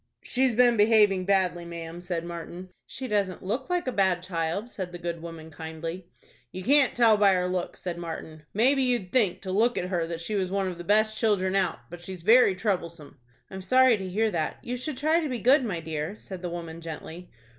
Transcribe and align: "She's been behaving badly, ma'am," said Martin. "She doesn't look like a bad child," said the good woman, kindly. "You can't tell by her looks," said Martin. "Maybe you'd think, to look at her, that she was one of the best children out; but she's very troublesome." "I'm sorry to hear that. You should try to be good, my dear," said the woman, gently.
"She's 0.23 0.55
been 0.55 0.77
behaving 0.77 1.25
badly, 1.25 1.63
ma'am," 1.63 2.01
said 2.01 2.25
Martin. 2.25 2.69
"She 2.87 3.07
doesn't 3.07 3.43
look 3.43 3.69
like 3.69 3.85
a 3.85 3.91
bad 3.91 4.23
child," 4.23 4.67
said 4.67 4.91
the 4.91 4.97
good 4.97 5.21
woman, 5.21 5.51
kindly. 5.51 6.07
"You 6.51 6.63
can't 6.63 6.95
tell 6.95 7.17
by 7.17 7.33
her 7.35 7.45
looks," 7.47 7.83
said 7.83 7.99
Martin. 7.99 8.41
"Maybe 8.51 8.81
you'd 8.81 9.11
think, 9.11 9.41
to 9.43 9.51
look 9.51 9.77
at 9.77 9.89
her, 9.89 10.07
that 10.07 10.19
she 10.19 10.33
was 10.33 10.49
one 10.49 10.67
of 10.67 10.79
the 10.79 10.83
best 10.83 11.19
children 11.19 11.55
out; 11.55 11.77
but 11.91 12.01
she's 12.01 12.23
very 12.23 12.55
troublesome." 12.55 13.19
"I'm 13.51 13.61
sorry 13.61 13.95
to 13.95 14.09
hear 14.09 14.31
that. 14.31 14.57
You 14.63 14.75
should 14.75 14.97
try 14.97 15.19
to 15.19 15.29
be 15.29 15.37
good, 15.37 15.63
my 15.63 15.79
dear," 15.79 16.17
said 16.17 16.41
the 16.41 16.49
woman, 16.49 16.81
gently. 16.81 17.29